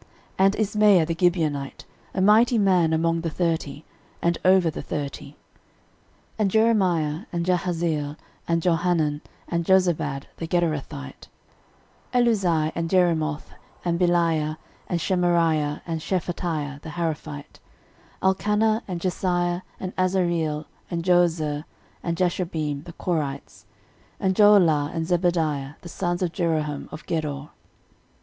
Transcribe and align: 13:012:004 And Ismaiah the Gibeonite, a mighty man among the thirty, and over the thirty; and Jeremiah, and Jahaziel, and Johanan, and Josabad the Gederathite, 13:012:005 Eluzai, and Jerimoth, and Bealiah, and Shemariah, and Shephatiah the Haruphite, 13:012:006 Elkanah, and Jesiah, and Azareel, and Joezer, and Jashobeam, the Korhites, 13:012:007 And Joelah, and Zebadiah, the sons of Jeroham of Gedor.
13:012:004 0.00 0.08
And 0.46 0.56
Ismaiah 0.56 1.06
the 1.06 1.14
Gibeonite, 1.14 1.84
a 2.14 2.22
mighty 2.22 2.56
man 2.56 2.94
among 2.94 3.20
the 3.20 3.28
thirty, 3.28 3.84
and 4.22 4.38
over 4.46 4.70
the 4.70 4.80
thirty; 4.80 5.36
and 6.38 6.50
Jeremiah, 6.50 7.26
and 7.30 7.44
Jahaziel, 7.44 8.16
and 8.48 8.62
Johanan, 8.62 9.20
and 9.46 9.66
Josabad 9.66 10.22
the 10.38 10.48
Gederathite, 10.48 11.28
13:012:005 12.14 12.14
Eluzai, 12.14 12.72
and 12.74 12.88
Jerimoth, 12.88 13.52
and 13.84 13.98
Bealiah, 14.00 14.56
and 14.88 14.98
Shemariah, 15.00 15.82
and 15.86 16.00
Shephatiah 16.00 16.80
the 16.80 16.88
Haruphite, 16.96 17.60
13:012:006 18.22 18.22
Elkanah, 18.22 18.82
and 18.88 19.00
Jesiah, 19.02 19.62
and 19.78 19.94
Azareel, 19.96 20.64
and 20.90 21.02
Joezer, 21.04 21.64
and 22.02 22.16
Jashobeam, 22.16 22.84
the 22.84 22.94
Korhites, 22.94 23.66
13:012:007 24.18 24.18
And 24.20 24.34
Joelah, 24.34 24.94
and 24.94 25.04
Zebadiah, 25.06 25.74
the 25.82 25.90
sons 25.90 26.22
of 26.22 26.32
Jeroham 26.32 26.88
of 26.90 27.04
Gedor. 27.04 27.50